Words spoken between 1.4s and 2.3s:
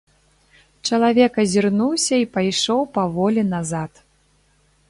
азірнуўся і